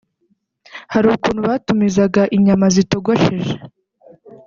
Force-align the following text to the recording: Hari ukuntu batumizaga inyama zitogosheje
Hari 0.93 1.07
ukuntu 1.15 1.41
batumizaga 1.51 2.21
inyama 2.35 2.65
zitogosheje 2.75 3.53